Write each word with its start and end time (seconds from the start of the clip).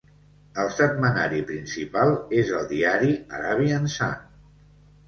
El 0.63 0.69
setmanari 0.77 1.43
principal 1.51 2.15
és 2.41 2.51
el 2.63 2.67
diari 2.73 3.17
"Arabian 3.43 3.89
Sun". 3.99 4.31